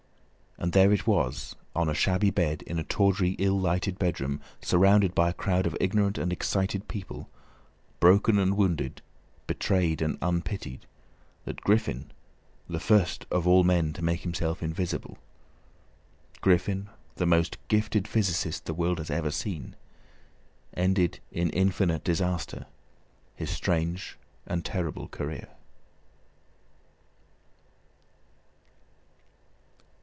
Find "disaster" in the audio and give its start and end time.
22.03-22.67